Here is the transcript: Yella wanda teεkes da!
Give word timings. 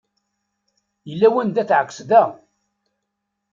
Yella 1.09 1.27
wanda 1.33 1.63
teεkes 1.69 1.99
da! 2.09 2.23